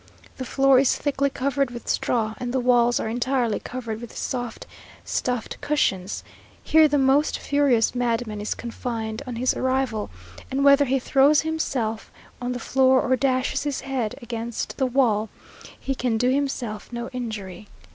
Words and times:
The 0.37 0.45
floor 0.45 0.79
is 0.79 0.95
thickly 0.95 1.29
covered 1.29 1.69
with 1.69 1.87
straw, 1.87 2.33
and 2.39 2.51
the 2.51 2.59
walls 2.59 2.99
are 2.99 3.07
entirely 3.07 3.59
covered 3.59 4.01
with 4.01 4.17
soft 4.17 4.65
stuffed 5.05 5.61
cushions. 5.61 6.23
Here 6.63 6.87
the 6.87 6.97
most 6.97 7.37
furious 7.37 7.93
madman 7.93 8.41
is 8.41 8.55
confined 8.55 9.21
on 9.27 9.35
his 9.35 9.53
arrival, 9.55 10.09
and 10.49 10.63
whether 10.65 10.85
he 10.85 10.97
throws 10.97 11.41
himself 11.41 12.11
on 12.41 12.53
the 12.53 12.57
floor, 12.59 12.99
or 12.99 13.15
dashes 13.15 13.61
his 13.61 13.81
head 13.81 14.15
against 14.23 14.77
the 14.77 14.87
wall, 14.87 15.29
he 15.79 15.93
can 15.93 16.17
do 16.17 16.31
himself 16.31 16.91
no 16.91 17.07
injury. 17.09 17.67